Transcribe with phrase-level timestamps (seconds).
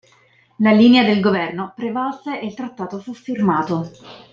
[0.57, 3.91] La linea del governo prevalse e il trattato fu firmato.